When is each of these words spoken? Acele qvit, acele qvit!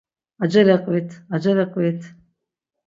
Acele 0.43 0.75
qvit, 0.85 1.09
acele 1.35 1.65
qvit! 1.73 2.01